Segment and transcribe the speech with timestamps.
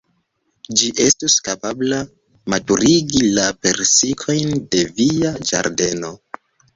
[0.79, 1.99] Ĝi estus kapabla
[2.53, 6.11] maturigi la persikojn de via ĝardeno.